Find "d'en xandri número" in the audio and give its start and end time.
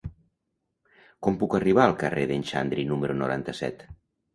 2.35-3.23